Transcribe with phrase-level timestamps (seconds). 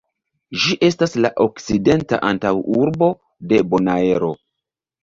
[0.61, 3.13] Ĝi estas la okcidenta antaŭurbo
[3.53, 4.35] de Bonaero.